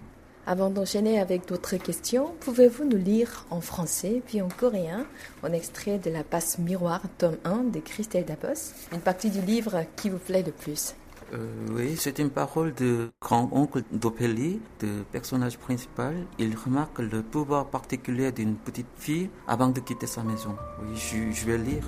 Avant 0.47 0.71
d'enchaîner 0.71 1.19
avec 1.19 1.47
d'autres 1.47 1.77
questions, 1.77 2.31
pouvez-vous 2.39 2.83
nous 2.85 2.97
lire 2.97 3.45
en 3.51 3.61
français 3.61 4.23
puis 4.25 4.41
en 4.41 4.49
coréen 4.49 5.05
un 5.43 5.53
extrait 5.53 5.99
de 5.99 6.09
La 6.09 6.23
passe 6.23 6.57
miroir, 6.57 7.01
tome 7.19 7.37
1 7.45 7.65
de 7.65 7.79
Christelle 7.79 8.25
Dabos, 8.25 8.73
une 8.91 9.01
partie 9.01 9.29
du 9.29 9.41
livre 9.41 9.83
qui 9.95 10.09
vous 10.09 10.17
plaît 10.17 10.43
le 10.43 10.51
plus? 10.51 10.95
Euh, 11.33 11.37
oui, 11.71 11.95
c'est 11.97 12.19
une 12.19 12.29
parole 12.29 12.73
de 12.73 13.09
grand-oncle 13.21 13.83
d'Opélie, 13.91 14.59
de 14.81 15.03
personnage 15.11 15.57
principal. 15.57 16.15
Il 16.39 16.55
remarque 16.55 16.99
le 16.99 17.21
pouvoir 17.21 17.67
particulier 17.67 18.31
d'une 18.31 18.55
petite 18.55 18.87
fille 18.97 19.29
avant 19.47 19.69
de 19.69 19.79
quitter 19.79 20.07
sa 20.07 20.23
maison. 20.23 20.55
Oui, 20.81 20.95
je, 20.95 21.31
je 21.31 21.45
vais 21.45 21.57
lire. 21.57 21.87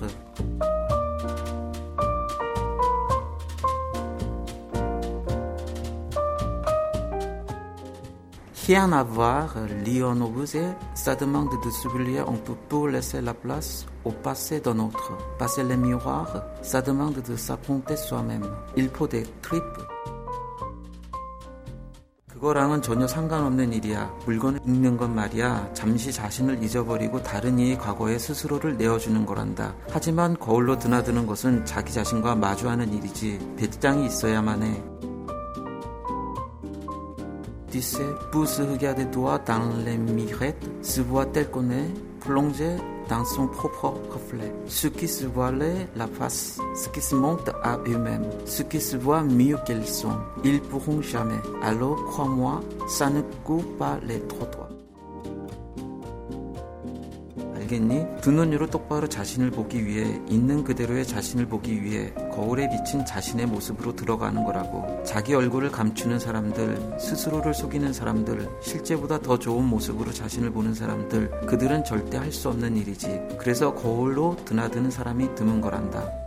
Rien 8.66 8.92
à 8.92 9.02
voir, 9.02 9.56
Léon 9.84 10.22
Obusé, 10.22 10.64
ça 10.94 11.14
demande 11.14 11.50
de 11.62 11.70
s'oublier 11.70 12.20
un 12.20 12.32
peu 12.32 12.54
pour 12.66 12.88
laisser 12.88 13.20
la 13.20 13.34
place 13.34 13.84
au 14.06 14.10
passé 14.10 14.58
d'un 14.58 14.78
autre. 14.78 15.12
Passer 15.38 15.62
les 15.64 15.76
miroirs, 15.76 16.42
ça 16.62 16.80
demande 16.80 17.20
de 17.20 17.36
s'affronter 17.36 17.94
soi-même. 17.94 18.46
Il 18.74 18.88
faut 18.88 19.06
des 19.06 19.24
tripes. 19.42 19.84
그거랑은 22.32 22.80
전혀 22.80 23.06
상관없는 23.06 23.72
일이야. 23.74 24.10
물건을 24.26 24.60
읽는 24.66 24.96
건 24.96 25.14
말이야. 25.14 25.70
잠시 25.74 26.10
자신을 26.10 26.62
잊어버리고 26.62 27.22
다른 27.22 27.58
이의 27.58 27.78
과거에 27.78 28.18
스스로를 28.18 28.78
내어주는 28.78 29.26
거란다. 29.26 29.74
하지만 29.90 30.38
거울로 30.38 30.78
드나드는 30.78 31.26
것은 31.26 31.66
자기 31.66 31.92
자신과 31.92 32.34
마주하는 32.34 32.92
일이지. 32.94 33.38
배짱이 33.56 34.06
있어야만 34.06 34.62
해. 34.62 34.93
Pour 38.30 38.46
se 38.46 38.62
regarder 38.62 39.04
droit 39.06 39.40
dans 39.40 39.68
les 39.84 39.96
mirettes, 39.98 40.70
se 40.80 41.00
voit 41.00 41.26
tel 41.26 41.50
qu'on 41.50 41.70
est, 41.70 41.90
plongé 42.20 42.76
dans 43.08 43.24
son 43.24 43.48
propre 43.48 43.94
reflet. 44.12 44.52
Ce 44.66 44.86
qui 44.86 45.08
se 45.08 45.26
voilait 45.26 45.88
la 45.96 46.06
face, 46.06 46.58
ce 46.76 46.88
qui 46.88 47.00
se 47.00 47.16
montre 47.16 47.52
à 47.64 47.78
eux-mêmes, 47.88 48.30
ce 48.44 48.62
qui 48.62 48.80
se 48.80 48.96
voit 48.96 49.24
mieux 49.24 49.58
qu'ils 49.66 49.86
sont, 49.86 50.16
ils 50.44 50.60
pourront 50.60 51.02
jamais. 51.02 51.40
Alors, 51.62 51.96
crois-moi, 52.04 52.60
ça 52.88 53.10
ne 53.10 53.22
coupe 53.42 53.76
pas 53.76 53.98
les 54.06 54.20
trottoirs. 54.20 54.63
알겠니? 57.74 58.06
두 58.20 58.30
눈으로 58.30 58.68
똑바로 58.68 59.08
자신을 59.08 59.50
보기 59.50 59.84
위해 59.84 60.20
있는 60.28 60.64
그대로의 60.64 61.06
자신을 61.06 61.46
보기 61.46 61.82
위해 61.82 62.12
거울에 62.32 62.68
비친 62.68 63.04
자신의 63.04 63.46
모습으로 63.46 63.94
들어가는 63.96 64.44
거라고. 64.44 65.02
자기 65.04 65.34
얼굴을 65.34 65.70
감추는 65.70 66.18
사람들, 66.18 66.98
스스로를 66.98 67.54
속이는 67.54 67.92
사람들, 67.92 68.48
실제보다 68.62 69.20
더 69.20 69.38
좋은 69.38 69.64
모습으로 69.64 70.12
자신을 70.12 70.50
보는 70.50 70.74
사람들, 70.74 71.46
그들은 71.46 71.84
절대 71.84 72.18
할 72.18 72.34
수 72.34 72.48
없는 72.48 72.76
일이지. 72.76 73.20
그래서 73.38 73.72
거울로 73.74 74.36
드나드는 74.44 74.90
사람이 74.90 75.36
드문 75.36 75.60
거란다. 75.60 76.23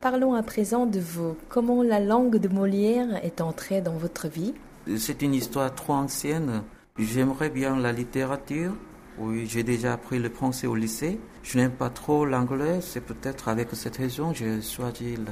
Parlons 0.00 0.32
à 0.32 0.42
présent 0.42 0.86
de 0.86 0.98
vous. 0.98 1.36
Comment 1.50 1.82
la 1.82 2.00
langue 2.00 2.38
de 2.38 2.48
Molière 2.48 3.22
est 3.22 3.42
entrée 3.42 3.82
dans 3.82 3.98
votre 3.98 4.28
vie? 4.28 4.54
C'est 4.96 5.20
une 5.20 5.34
histoire 5.34 5.74
trop 5.74 5.92
ancienne. 5.92 6.62
J'aimerais 6.98 7.50
bien 7.50 7.78
la 7.78 7.92
littérature. 7.92 8.72
Oui, 9.18 9.46
j'ai 9.46 9.62
déjà 9.62 9.92
appris 9.92 10.18
le 10.18 10.30
français 10.30 10.66
au 10.66 10.74
lycée. 10.74 11.20
Je 11.42 11.58
n'aime 11.58 11.72
pas 11.72 11.90
trop 11.90 12.24
l'anglais. 12.24 12.80
C'est 12.80 13.02
peut-être 13.02 13.48
avec 13.48 13.68
cette 13.74 13.98
raison 13.98 14.32
que 14.32 14.38
j'ai 14.38 14.62
choisi 14.62 15.16
le 15.16 15.26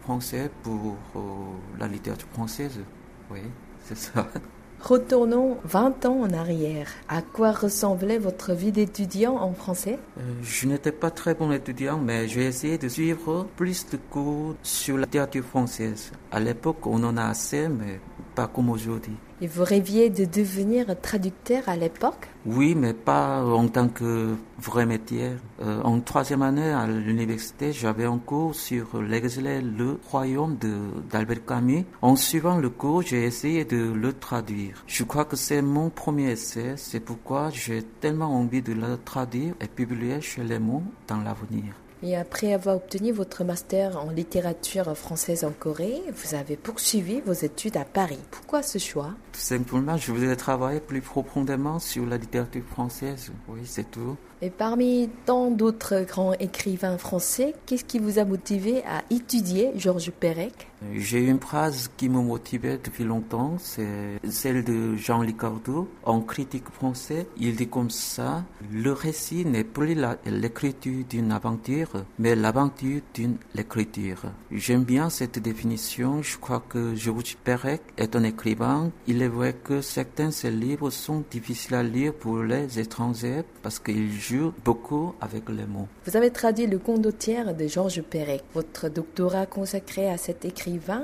français 0.00 0.50
pour 0.62 0.96
euh, 1.14 1.20
la 1.78 1.86
littérature 1.86 2.28
française. 2.28 2.80
Oui, 3.30 3.40
c'est 3.84 3.98
ça. 3.98 4.26
Retournons 4.80 5.56
20 5.64 6.06
ans 6.06 6.20
en 6.20 6.32
arrière. 6.32 6.88
À 7.08 7.22
quoi 7.22 7.52
ressemblait 7.52 8.18
votre 8.18 8.52
vie 8.52 8.72
d'étudiant 8.72 9.36
en 9.36 9.52
français? 9.52 9.98
Euh, 10.18 10.22
je 10.42 10.66
n'étais 10.66 10.92
pas 10.92 11.10
très 11.10 11.34
bon 11.34 11.50
étudiant, 11.50 11.98
mais 11.98 12.28
j'ai 12.28 12.44
essayé 12.44 12.78
de 12.78 12.88
suivre 12.88 13.46
plus 13.56 13.86
de 13.90 13.96
cours 13.96 14.54
sur 14.62 14.96
la 14.96 15.04
littérature 15.04 15.44
française. 15.44 16.12
À 16.30 16.40
l'époque, 16.40 16.86
on 16.86 17.02
en 17.02 17.16
a 17.16 17.24
assez, 17.24 17.68
mais 17.68 18.00
pas 18.34 18.46
comme 18.46 18.70
aujourd'hui. 18.70 19.16
Et 19.42 19.46
vous 19.46 19.64
rêviez 19.64 20.08
de 20.08 20.24
devenir 20.24 20.86
traducteur 21.02 21.68
à 21.68 21.76
l'époque 21.76 22.28
Oui, 22.46 22.74
mais 22.74 22.94
pas 22.94 23.44
en 23.44 23.68
tant 23.68 23.88
que 23.88 24.34
vrai 24.58 24.86
métier. 24.86 25.32
Euh, 25.60 25.82
en 25.82 26.00
troisième 26.00 26.40
année 26.40 26.70
à 26.70 26.86
l'université, 26.86 27.70
j'avais 27.72 28.06
un 28.06 28.16
cours 28.16 28.54
sur 28.54 29.02
l'exilé 29.02 29.60
Le 29.60 29.98
Royaume 30.10 30.56
d'Albert 31.10 31.44
Camus. 31.44 31.84
En 32.00 32.16
suivant 32.16 32.56
le 32.56 32.70
cours, 32.70 33.02
j'ai 33.02 33.24
essayé 33.24 33.66
de 33.66 33.92
le 33.92 34.14
traduire. 34.14 34.82
Je 34.86 35.04
crois 35.04 35.26
que 35.26 35.36
c'est 35.36 35.60
mon 35.60 35.90
premier 35.90 36.30
essai, 36.30 36.74
c'est 36.78 37.00
pourquoi 37.00 37.50
j'ai 37.50 37.82
tellement 38.00 38.34
envie 38.34 38.62
de 38.62 38.72
le 38.72 38.96
traduire 39.04 39.52
et 39.60 39.68
publier 39.68 40.22
chez 40.22 40.44
Les 40.44 40.58
Mots 40.58 40.82
dans 41.08 41.20
l'avenir. 41.20 41.74
Et 42.02 42.14
après 42.14 42.52
avoir 42.52 42.76
obtenu 42.76 43.10
votre 43.10 43.42
master 43.42 43.96
en 43.96 44.10
littérature 44.10 44.96
française 44.96 45.44
en 45.44 45.52
Corée, 45.52 46.02
vous 46.12 46.34
avez 46.34 46.56
poursuivi 46.56 47.20
vos 47.20 47.32
études 47.32 47.76
à 47.76 47.84
Paris. 47.84 48.18
Pourquoi 48.30 48.62
ce 48.62 48.78
choix? 48.78 49.14
Tout 49.32 49.40
simplement, 49.40 49.96
je 49.96 50.12
voulais 50.12 50.36
travailler 50.36 50.80
plus 50.80 51.00
profondément 51.00 51.78
sur 51.78 52.04
la 52.04 52.18
littérature 52.18 52.64
française. 52.70 53.32
Oui, 53.48 53.60
c'est 53.64 53.90
tout. 53.90 54.16
Et 54.42 54.50
parmi 54.50 55.08
tant 55.24 55.50
d'autres 55.50 56.02
grands 56.02 56.34
écrivains 56.34 56.98
français, 56.98 57.54
qu'est-ce 57.64 57.84
qui 57.84 57.98
vous 57.98 58.18
a 58.18 58.24
motivé 58.26 58.82
à 58.84 59.02
étudier 59.10 59.72
Georges 59.76 60.10
Perec? 60.10 60.68
J'ai 60.94 61.24
une 61.24 61.40
phrase 61.40 61.90
qui 61.96 62.08
me 62.08 62.20
motivait 62.20 62.78
depuis 62.82 63.04
longtemps, 63.04 63.54
c'est 63.58 64.20
celle 64.28 64.62
de 64.62 64.94
Jean 64.96 65.22
Licardo. 65.22 65.88
En 66.04 66.20
critique 66.20 66.68
français, 66.70 67.26
il 67.38 67.56
dit 67.56 67.68
comme 67.68 67.90
ça, 67.90 68.44
le 68.70 68.92
récit 68.92 69.44
n'est 69.46 69.64
plus 69.64 69.96
l'écriture 70.26 71.04
d'une 71.08 71.32
aventure, 71.32 72.04
mais 72.18 72.34
l'aventure 72.34 73.00
d'une 73.14 73.36
écriture. 73.56 74.22
J'aime 74.50 74.84
bien 74.84 75.08
cette 75.08 75.38
définition, 75.38 76.22
je 76.22 76.36
crois 76.36 76.62
que 76.68 76.94
Georges 76.94 77.36
Perec 77.42 77.80
est 77.96 78.14
un 78.14 78.24
écrivain. 78.24 78.90
Il 79.06 79.22
est 79.22 79.28
vrai 79.28 79.54
que 79.54 79.80
certains 79.80 80.26
de 80.26 80.32
ses 80.32 80.50
livres 80.50 80.90
sont 80.90 81.24
difficiles 81.30 81.74
à 81.74 81.82
lire 81.82 82.12
pour 82.12 82.42
les 82.42 82.78
étrangers 82.78 83.42
parce 83.62 83.78
qu'il 83.78 84.12
joue 84.12 84.52
beaucoup 84.64 85.14
avec 85.20 85.48
les 85.48 85.66
mots. 85.66 85.88
Vous 86.06 86.16
avez 86.16 86.30
traduit 86.30 86.66
le 86.66 86.78
condottière 86.78 87.54
de 87.54 87.66
Georges 87.66 88.02
Perec. 88.02 88.42
Votre 88.54 88.88
doctorat 88.88 89.46
consacré 89.46 90.08
à 90.10 90.18
cet 90.18 90.44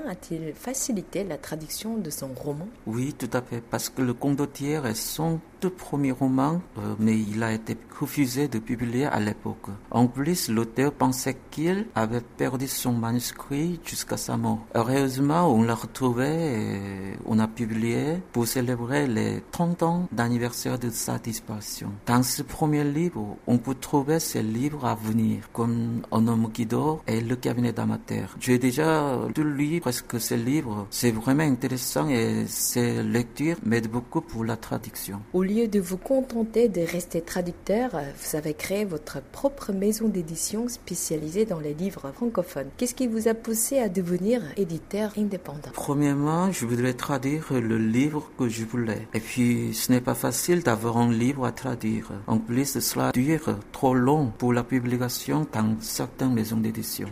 a-t-il 0.08 0.54
facilité 0.54 1.24
la 1.24 1.38
traduction 1.38 1.96
de 1.96 2.10
son 2.10 2.28
roman? 2.34 2.68
Oui, 2.86 3.14
tout 3.16 3.30
à 3.32 3.42
fait, 3.42 3.60
parce 3.60 3.88
que 3.88 4.02
le 4.02 4.14
Condottière 4.14 4.86
est 4.86 4.94
son 4.94 5.40
tout 5.62 5.70
premier 5.70 6.10
roman, 6.10 6.60
euh, 6.78 6.96
mais 6.98 7.16
il 7.16 7.40
a 7.44 7.52
été 7.52 7.76
refusé 8.00 8.48
de 8.48 8.58
publier 8.58 9.04
à 9.06 9.20
l'époque. 9.20 9.68
En 9.92 10.08
plus, 10.08 10.48
l'auteur 10.48 10.90
pensait 10.92 11.36
qu'il 11.52 11.86
avait 11.94 12.20
perdu 12.36 12.66
son 12.66 12.92
manuscrit 12.92 13.78
jusqu'à 13.84 14.16
sa 14.16 14.36
mort. 14.36 14.66
Heureusement, 14.74 15.46
on 15.54 15.62
l'a 15.62 15.76
retrouvé 15.76 16.26
et 16.26 17.12
on 17.26 17.38
a 17.38 17.46
publié 17.46 18.18
pour 18.32 18.48
célébrer 18.48 19.06
les 19.06 19.40
30 19.52 19.82
ans 19.84 20.08
d'anniversaire 20.10 20.80
de 20.80 20.90
sa 20.90 21.18
disparition. 21.18 21.92
Dans 22.06 22.24
ce 22.24 22.42
premier 22.42 22.82
livre, 22.82 23.36
on 23.46 23.58
peut 23.58 23.76
trouver 23.76 24.18
ses 24.18 24.42
livres 24.42 24.84
à 24.84 24.96
venir, 24.96 25.48
comme 25.52 26.02
Un 26.10 26.26
homme 26.26 26.50
qui 26.52 26.66
dort 26.66 27.04
et 27.06 27.20
Le 27.20 27.36
cabinet 27.36 27.72
d'amateur. 27.72 28.34
J'ai 28.40 28.58
déjà 28.58 29.16
lu 29.36 29.80
presque 29.80 30.20
ces 30.20 30.36
livres. 30.36 30.88
C'est 30.90 31.12
vraiment 31.12 31.44
intéressant 31.44 32.08
et 32.08 32.46
ces 32.48 33.04
lectures 33.04 33.58
m'aident 33.64 33.92
beaucoup 33.92 34.22
pour 34.22 34.44
la 34.44 34.56
traduction. 34.56 35.20
Lieu 35.52 35.68
de 35.68 35.80
vous 35.80 35.98
contenter 35.98 36.68
de 36.68 36.80
rester 36.80 37.20
traducteur, 37.20 37.90
vous 37.92 38.36
avez 38.36 38.54
créé 38.54 38.84
votre 38.84 39.20
propre 39.20 39.72
maison 39.72 40.08
d'édition 40.08 40.68
spécialisée 40.68 41.44
dans 41.44 41.60
les 41.60 41.74
livres 41.74 42.10
francophones. 42.14 42.68
Qu'est-ce 42.76 42.94
qui 42.94 43.06
vous 43.06 43.28
a 43.28 43.34
poussé 43.34 43.78
à 43.78 43.88
devenir 43.88 44.40
éditeur 44.56 45.12
indépendant? 45.18 45.70
Premièrement, 45.74 46.50
je 46.50 46.64
voudrais 46.64 46.94
traduire 46.94 47.52
le 47.52 47.76
livre 47.76 48.30
que 48.38 48.48
je 48.48 48.64
voulais. 48.64 49.06
Et 49.12 49.20
puis, 49.20 49.74
ce 49.74 49.92
n'est 49.92 50.00
pas 50.00 50.14
facile 50.14 50.62
d'avoir 50.62 50.96
un 50.96 51.12
livre 51.12 51.44
à 51.44 51.52
traduire. 51.52 52.10
En 52.26 52.38
plus, 52.38 52.78
cela 52.78 53.12
dure 53.12 53.58
trop 53.72 53.94
long 53.94 54.32
pour 54.38 54.52
la 54.52 54.64
publication 54.64 55.46
dans 55.52 55.76
certaines 55.80 56.32
maisons 56.32 56.56
d'édition. 56.56 57.08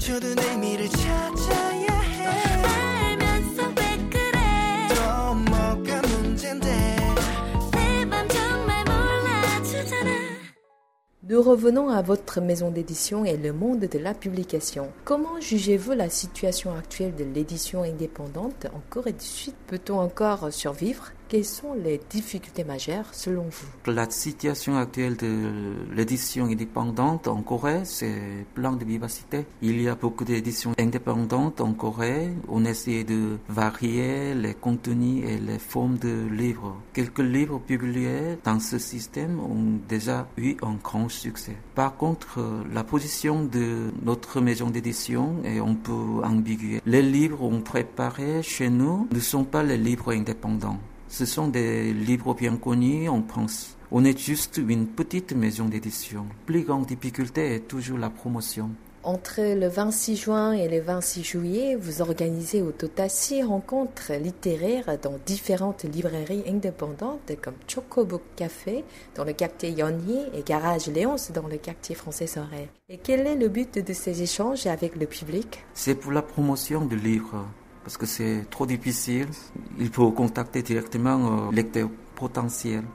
2번 0.00 0.26
멈춰둔 0.26 0.38
의미를 0.38 0.88
찾아야 0.88 2.00
해 2.00 2.26
알면서 2.64 3.62
왜 3.68 4.08
그래 4.10 4.38
또 4.94 5.34
뭐가 5.34 6.02
문제인데 6.08 6.68
내 7.72 8.04
맘 8.06 8.28
정말 8.28 8.84
몰라주잖아 8.84 10.10
Nous 11.28 11.42
revenons 11.42 11.88
à 11.88 12.02
votre 12.02 12.40
maison 12.40 12.70
d'édition 12.70 13.24
et 13.24 13.36
le 13.36 13.52
monde 13.52 13.80
de 13.80 13.98
la 13.98 14.14
publication. 14.14 14.92
Comment 15.04 15.40
jugez-vous 15.40 15.92
la 15.92 16.08
situation 16.08 16.72
actuelle 16.76 17.16
de 17.16 17.24
l'édition 17.24 17.82
indépendante 17.82 18.66
en 18.72 18.80
Corée 18.88 19.12
du 19.12 19.24
Sud 19.24 19.54
Peut-on 19.66 19.98
encore 19.98 20.52
survivre 20.52 21.10
Quelles 21.31 21.45
sont 21.45 21.75
les 21.75 22.01
difficultés 22.09 22.65
majeures 22.65 23.05
selon 23.13 23.43
vous 23.43 23.89
La 23.89 24.09
situation 24.09 24.75
actuelle 24.75 25.15
de 25.15 25.75
l'édition 25.95 26.43
indépendante 26.43 27.29
en 27.29 27.41
Corée, 27.41 27.85
c'est 27.85 28.45
plein 28.53 28.73
de 28.73 28.83
vivacité. 28.83 29.45
Il 29.61 29.81
y 29.81 29.87
a 29.87 29.95
beaucoup 29.95 30.25
d'éditions 30.25 30.73
indépendantes 30.77 31.61
en 31.61 31.71
Corée. 31.71 32.31
On 32.49 32.65
essaie 32.65 33.05
de 33.05 33.37
varier 33.47 34.33
les 34.33 34.53
contenus 34.53 35.23
et 35.25 35.37
les 35.37 35.57
formes 35.57 35.97
de 35.99 36.27
livres. 36.29 36.75
Quelques 36.91 37.19
livres 37.19 37.59
publiés 37.59 38.37
dans 38.43 38.59
ce 38.59 38.77
système 38.77 39.39
ont 39.39 39.79
déjà 39.87 40.27
eu 40.35 40.57
un 40.61 40.75
grand 40.83 41.07
succès. 41.07 41.55
Par 41.75 41.95
contre, 41.95 42.41
la 42.73 42.83
position 42.83 43.45
de 43.45 43.93
notre 44.03 44.41
maison 44.41 44.69
d'édition 44.69 45.37
est 45.45 45.59
un 45.59 45.75
peu 45.75 46.25
ambiguë. 46.25 46.81
Les 46.85 47.01
livres 47.01 47.43
on 47.43 47.61
préparés 47.61 48.43
chez 48.43 48.69
nous 48.69 49.07
ne 49.09 49.19
sont 49.21 49.45
pas 49.45 49.63
les 49.63 49.77
livres 49.77 50.11
indépendants. 50.11 50.77
Ce 51.11 51.25
sont 51.25 51.49
des 51.49 51.91
livres 51.91 52.33
bien 52.33 52.55
connus 52.55 53.09
en 53.09 53.21
France. 53.21 53.75
On 53.91 54.05
est 54.05 54.17
juste 54.17 54.61
une 54.65 54.87
petite 54.87 55.33
maison 55.33 55.65
d'édition. 55.65 56.25
Plus 56.45 56.61
grande 56.61 56.85
difficulté 56.85 57.53
est 57.53 57.67
toujours 57.67 57.97
la 57.97 58.09
promotion. 58.09 58.69
Entre 59.03 59.41
le 59.41 59.67
26 59.67 60.15
juin 60.15 60.53
et 60.53 60.69
le 60.69 60.79
26 60.79 61.23
juillet, 61.23 61.75
vous 61.75 62.01
organisez 62.01 62.61
au 62.61 62.71
total 62.71 63.09
six 63.09 63.43
rencontres 63.43 64.13
littéraires 64.13 64.97
dans 65.01 65.15
différentes 65.25 65.83
librairies 65.83 66.45
indépendantes 66.47 67.33
comme 67.41 67.55
Chocobook 67.67 68.21
Café 68.37 68.85
dans 69.15 69.25
le 69.25 69.33
quartier 69.33 69.71
Yonyi 69.71 70.27
et 70.33 70.43
Garage 70.43 70.87
Léonce 70.87 71.33
dans 71.33 71.47
le 71.47 71.57
quartier 71.57 71.93
français 71.93 72.27
Sorel. 72.27 72.69
Et 72.87 72.97
quel 72.97 73.27
est 73.27 73.35
le 73.35 73.49
but 73.49 73.85
de 73.85 73.93
ces 73.93 74.21
échanges 74.21 74.65
avec 74.65 74.95
le 74.95 75.07
public? 75.07 75.65
C'est 75.73 75.95
pour 75.95 76.13
la 76.13 76.21
promotion 76.21 76.85
du 76.85 76.95
livre, 76.95 77.45
parce 77.83 77.97
que 77.97 78.05
c'est 78.05 78.45
trop 78.49 78.65
difficile. 78.65 79.27
Il 79.79 79.89
faut 79.89 80.11
contacter 80.11 80.61
directement 80.61 81.47
euh, 81.49 81.51
lecteurs 81.51 81.89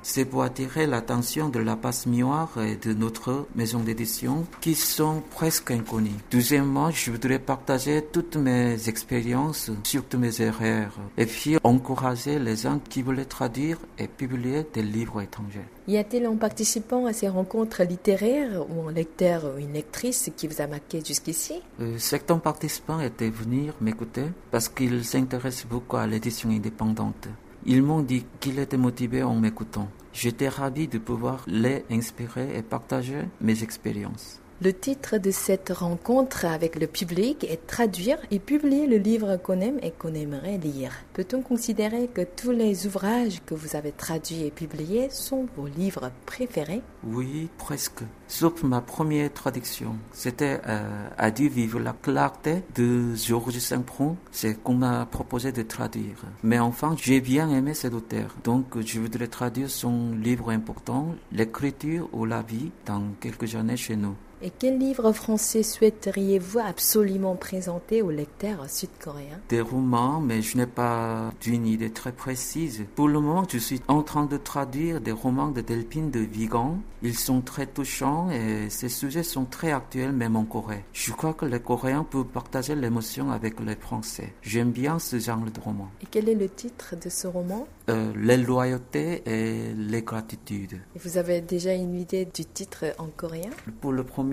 C'est 0.02 0.24
pour 0.24 0.42
attirer 0.42 0.86
l'attention 0.86 1.48
de 1.48 1.58
la 1.58 1.76
passe 1.76 2.06
miroir 2.06 2.50
et 2.60 2.76
de 2.76 2.92
notre 2.92 3.46
maison 3.54 3.80
d'édition 3.80 4.44
qui 4.60 4.74
sont 4.74 5.22
presque 5.30 5.70
inconnus. 5.70 6.12
Deuxièmement, 6.30 6.90
je 6.90 7.10
voudrais 7.10 7.38
partager 7.38 8.04
toutes 8.12 8.36
mes 8.36 8.88
expériences, 8.88 9.70
surtout 9.84 10.18
mes 10.18 10.40
erreurs, 10.40 10.92
et 11.16 11.26
puis 11.26 11.56
encourager 11.64 12.38
les 12.38 12.56
gens 12.56 12.78
qui 12.88 13.02
voulaient 13.02 13.24
traduire 13.24 13.78
et 13.98 14.06
publier 14.06 14.64
des 14.72 14.82
livres 14.82 15.20
étrangers. 15.22 15.66
Y 15.88 15.96
a-t-il 15.98 16.26
un 16.26 16.36
participant 16.36 17.06
à 17.06 17.12
ces 17.12 17.28
rencontres 17.28 17.82
littéraires 17.84 18.64
ou 18.70 18.88
un 18.88 18.92
lecteur 18.92 19.44
ou 19.44 19.58
une 19.58 19.72
lectrice 19.72 20.30
qui 20.36 20.46
vous 20.48 20.60
a 20.60 20.66
marqué 20.66 21.02
jusqu'ici? 21.04 21.54
Euh, 21.80 21.96
certains 21.98 22.38
participants 22.38 23.00
étaient 23.00 23.30
venus 23.30 23.72
m'écouter 23.80 24.24
parce 24.50 24.68
qu'ils 24.68 25.04
s'intéressent 25.04 25.66
beaucoup 25.66 25.96
à 25.96 26.06
l'édition 26.06 26.50
indépendante. 26.50 27.28
Ils 27.68 27.82
m'ont 27.82 28.02
dit 28.02 28.24
qu'ils 28.38 28.60
étaient 28.60 28.76
motivés 28.76 29.24
en 29.24 29.34
m'écoutant. 29.34 29.88
J'étais 30.12 30.48
ravi 30.48 30.86
de 30.86 30.98
pouvoir 30.98 31.42
les 31.48 31.84
inspirer 31.90 32.56
et 32.56 32.62
partager 32.62 33.24
mes 33.40 33.64
expériences. 33.64 34.40
Le 34.62 34.72
titre 34.72 35.18
de 35.18 35.30
cette 35.30 35.68
rencontre 35.68 36.46
avec 36.46 36.80
le 36.80 36.86
public 36.86 37.44
est 37.44 37.66
traduire 37.66 38.16
et 38.30 38.38
publier 38.38 38.86
le 38.86 38.96
livre 38.96 39.36
qu'on 39.36 39.60
aime 39.60 39.78
et 39.82 39.90
qu'on 39.90 40.14
aimerait 40.14 40.56
lire. 40.56 40.92
Peut-on 41.12 41.42
considérer 41.42 42.08
que 42.08 42.22
tous 42.22 42.52
les 42.52 42.86
ouvrages 42.86 43.42
que 43.44 43.54
vous 43.54 43.76
avez 43.76 43.92
traduits 43.92 44.46
et 44.46 44.50
publiés 44.50 45.10
sont 45.10 45.46
vos 45.58 45.66
livres 45.66 46.10
préférés? 46.24 46.80
Oui, 47.04 47.50
presque. 47.58 48.00
Sauf 48.28 48.62
ma 48.62 48.80
première 48.80 49.30
traduction. 49.30 49.96
C'était 50.14 50.58
euh, 50.66 51.08
Adieu 51.18 51.50
vive 51.50 51.78
la 51.78 51.92
clarté 51.92 52.62
de 52.74 53.14
Georges 53.14 53.58
Saint-Pront. 53.58 54.16
C'est 54.32 54.54
qu'on 54.62 54.74
m'a 54.74 55.04
proposé 55.04 55.52
de 55.52 55.62
traduire. 55.62 56.16
Mais 56.42 56.58
enfin, 56.58 56.96
j'ai 56.98 57.20
bien 57.20 57.50
aimé 57.50 57.74
cet 57.74 57.92
auteur. 57.92 58.34
Donc, 58.42 58.80
je 58.80 59.00
voudrais 59.00 59.28
traduire 59.28 59.68
son 59.68 60.12
livre 60.12 60.48
important, 60.48 61.14
L'écriture 61.30 62.08
ou 62.14 62.24
la 62.24 62.40
vie, 62.40 62.70
dans 62.86 63.02
quelques 63.20 63.54
années 63.54 63.76
chez 63.76 63.96
nous. 63.96 64.14
Et 64.42 64.50
quel 64.50 64.78
livre 64.78 65.12
français 65.12 65.62
souhaiteriez-vous 65.62 66.58
absolument 66.58 67.36
présenter 67.36 68.02
aux 68.02 68.10
lecteurs 68.10 68.68
sud-coréens 68.68 69.40
Des 69.48 69.62
romans, 69.62 70.20
mais 70.20 70.42
je 70.42 70.58
n'ai 70.58 70.66
pas 70.66 71.32
d'une 71.40 71.66
idée 71.66 71.90
très 71.90 72.12
précise. 72.12 72.84
Pour 72.96 73.08
le 73.08 73.18
moment, 73.18 73.44
je 73.50 73.56
suis 73.56 73.80
en 73.88 74.02
train 74.02 74.26
de 74.26 74.36
traduire 74.36 75.00
des 75.00 75.12
romans 75.12 75.48
de 75.48 75.62
Delphine 75.62 76.10
de 76.10 76.20
Vigan. 76.20 76.78
Ils 77.02 77.16
sont 77.16 77.40
très 77.40 77.66
touchants 77.66 78.30
et 78.30 78.68
ces 78.68 78.90
sujets 78.90 79.22
sont 79.22 79.46
très 79.46 79.72
actuels 79.72 80.12
même 80.12 80.36
en 80.36 80.44
Corée. 80.44 80.84
Je 80.92 81.12
crois 81.12 81.32
que 81.32 81.46
les 81.46 81.60
Coréens 81.60 82.04
peuvent 82.04 82.24
partager 82.24 82.74
l'émotion 82.74 83.30
avec 83.30 83.58
les 83.60 83.76
Français. 83.76 84.34
J'aime 84.42 84.70
bien 84.70 84.98
ce 84.98 85.18
genre 85.18 85.38
de 85.38 85.60
roman. 85.60 85.88
Et 86.02 86.06
quel 86.10 86.28
est 86.28 86.34
le 86.34 86.48
titre 86.48 86.94
de 87.02 87.08
ce 87.08 87.26
roman 87.26 87.66
Euh, 87.88 88.12
les 88.16 88.36
loyautés 88.36 89.22
et 89.26 89.72
les 89.72 90.02
gratitudes. 90.02 90.80
Et 90.96 90.98
Vous 90.98 91.18
avez 91.18 91.40
déjà 91.40 91.72
une 91.72 91.94
idée 91.94 92.24
du 92.24 92.44
titre 92.44 92.84
en 92.98 93.06
coréen? 93.06 93.50
Pour 93.80 93.92
le 93.92 94.02
premier, 94.02 94.25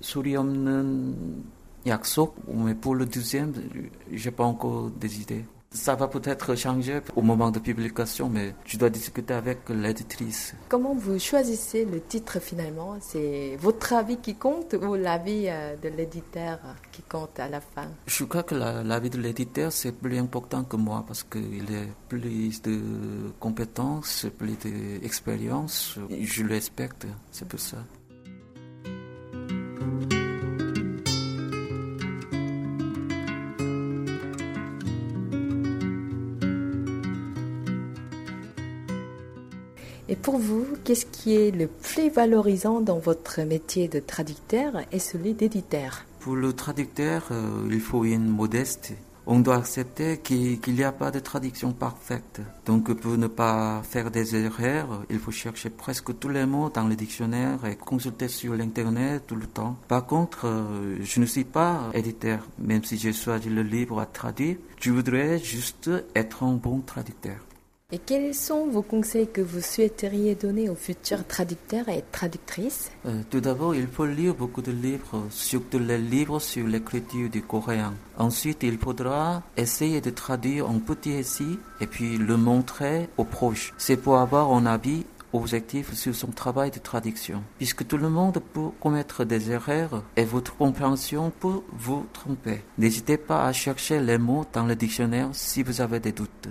소리 0.00 0.36
없는 0.36 1.14
약속, 1.86 2.36
mais 2.46 2.74
pour 2.74 2.94
le 2.94 3.06
deuxième, 3.06 3.52
j'ai 4.12 4.30
pas 4.30 4.44
encore 4.44 4.90
des 4.90 5.20
idées. 5.20 5.44
Ça 5.74 5.94
va 5.94 6.06
peut-être 6.06 6.54
changer 6.54 7.00
au 7.16 7.22
moment 7.22 7.50
de 7.50 7.58
publication, 7.58 8.28
mais 8.28 8.54
je 8.66 8.76
dois 8.76 8.90
discuter 8.90 9.32
avec 9.32 9.70
l'éditrice. 9.70 10.54
Comment 10.68 10.94
vous 10.94 11.18
choisissez 11.18 11.86
le 11.86 12.02
titre 12.02 12.38
finalement 12.40 12.98
C'est 13.00 13.56
votre 13.58 13.94
avis 13.94 14.18
qui 14.18 14.34
compte 14.34 14.74
ou 14.74 14.94
l'avis 14.96 15.46
euh, 15.48 15.74
de 15.82 15.88
l'éditeur 15.88 16.58
qui 16.92 17.00
compte 17.02 17.40
à 17.40 17.48
la 17.48 17.62
fin 17.62 17.88
Je 18.06 18.24
crois 18.24 18.42
que 18.42 18.54
la- 18.54 18.82
l'avis 18.84 19.08
de 19.08 19.16
l'éditeur, 19.18 19.72
c'est 19.72 19.92
plus 19.92 20.18
important 20.18 20.62
que 20.64 20.76
moi 20.76 21.04
parce 21.08 21.22
qu'il 21.24 21.64
a 21.74 21.86
plus 22.06 22.60
de 22.60 23.32
compétences, 23.40 24.26
plus 24.38 24.56
d'expérience. 24.56 25.98
Je 26.20 26.42
le 26.42 26.50
respecte, 26.50 27.06
c'est 27.30 27.48
pour 27.48 27.58
ça. 27.60 27.78
Et 40.09 40.15
pour 40.15 40.37
vous, 40.37 40.65
qu'est-ce 40.85 41.05
qui 41.05 41.35
est 41.35 41.51
le 41.51 41.67
plus 41.67 42.09
valorisant 42.09 42.79
dans 42.79 42.97
votre 42.97 43.41
métier 43.41 43.89
de 43.89 43.99
traducteur 43.99 44.73
et 44.93 44.99
celui 44.99 45.33
d'éditeur 45.33 46.05
Pour 46.21 46.35
le 46.35 46.53
traducteur, 46.53 47.27
euh, 47.31 47.67
il 47.69 47.81
faut 47.81 48.05
une 48.05 48.29
modestie. 48.29 48.95
On 49.29 49.39
doit 49.41 49.57
accepter 49.57 50.19
qu'il 50.19 50.61
qu'il 50.61 50.75
n'y 50.75 50.85
a 50.85 50.93
pas 50.93 51.11
de 51.11 51.19
traduction 51.19 51.73
parfaite. 51.73 52.39
Donc 52.65 52.93
pour 52.93 53.17
ne 53.17 53.27
pas 53.27 53.81
faire 53.83 54.09
des 54.09 54.37
erreurs, 54.37 55.03
il 55.09 55.19
faut 55.19 55.31
chercher 55.31 55.69
presque 55.69 56.17
tous 56.17 56.29
les 56.29 56.45
mots 56.45 56.69
dans 56.73 56.87
le 56.87 56.95
dictionnaire 56.95 57.65
et 57.65 57.75
consulter 57.75 58.29
sur 58.29 58.53
l'internet 58.53 59.23
tout 59.27 59.35
le 59.35 59.47
temps. 59.47 59.75
Par 59.89 60.05
contre, 60.05 60.45
euh, 60.45 60.95
je 61.01 61.19
ne 61.19 61.25
suis 61.25 61.43
pas 61.43 61.89
éditeur, 61.93 62.47
même 62.57 62.85
si 62.85 62.97
j'ai 62.97 63.11
choisi 63.11 63.49
le 63.49 63.63
livre 63.63 63.99
à 63.99 64.05
traduire. 64.05 64.55
Je 64.79 64.91
voudrais 64.91 65.39
juste 65.39 65.91
être 66.15 66.43
un 66.43 66.53
bon 66.53 66.79
traducteur. 66.79 67.46
Et 67.89 67.99
quels 67.99 68.35
sont 68.35 68.67
vos 68.67 68.81
conseils 68.81 69.29
que 69.29 69.39
vous 69.39 69.61
souhaiteriez 69.61 70.35
donner 70.35 70.67
aux 70.67 70.75
futurs 70.75 71.25
traducteurs 71.25 71.87
et 71.87 72.03
traductrices? 72.11 72.91
Euh, 73.05 73.21
tout 73.29 73.39
d'abord, 73.39 73.75
il 73.75 73.87
faut 73.87 74.05
lire 74.05 74.35
beaucoup 74.35 74.61
de 74.61 74.73
livres, 74.73 75.23
surtout 75.29 75.79
les 75.79 75.97
livres 75.97 76.39
sur 76.41 76.67
l'écriture 76.67 77.29
du 77.29 77.41
coréen. 77.41 77.93
Ensuite, 78.17 78.63
il 78.63 78.77
faudra 78.77 79.41
essayer 79.55 80.01
de 80.01 80.09
traduire 80.09 80.69
un 80.69 80.79
petit 80.79 81.15
récit 81.15 81.59
et 81.79 81.87
puis 81.87 82.17
le 82.17 82.35
montrer 82.35 83.07
aux 83.15 83.23
proches. 83.23 83.73
C'est 83.77 83.95
pour 83.95 84.17
avoir 84.17 84.51
un 84.51 84.65
avis 84.65 85.05
objectif 85.31 85.93
sur 85.93 86.13
son 86.13 86.31
travail 86.31 86.71
de 86.71 86.79
traduction. 86.79 87.41
Puisque 87.57 87.87
tout 87.87 87.97
le 87.97 88.09
monde 88.09 88.41
peut 88.51 88.67
commettre 88.81 89.23
des 89.23 89.49
erreurs 89.49 90.03
et 90.17 90.25
votre 90.25 90.57
compréhension 90.57 91.31
peut 91.39 91.61
vous 91.71 92.05
tromper. 92.11 92.65
N'hésitez 92.77 93.15
pas 93.15 93.45
à 93.45 93.53
chercher 93.53 94.01
les 94.01 94.17
mots 94.17 94.45
dans 94.51 94.65
le 94.65 94.75
dictionnaire 94.75 95.29
si 95.31 95.63
vous 95.63 95.79
avez 95.79 96.01
des 96.01 96.11
doutes. 96.11 96.49